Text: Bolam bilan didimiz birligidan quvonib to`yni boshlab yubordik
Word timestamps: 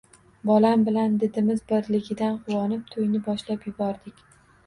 Bolam 0.49 0.85
bilan 0.85 1.17
didimiz 1.23 1.59
birligidan 1.71 2.39
quvonib 2.47 2.89
to`yni 2.95 3.23
boshlab 3.27 3.67
yubordik 3.71 4.27